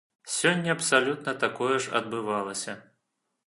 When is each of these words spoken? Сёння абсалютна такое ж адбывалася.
Сёння 0.35 0.71
абсалютна 0.75 1.35
такое 1.45 1.77
ж 1.83 1.95
адбывалася. 1.99 2.79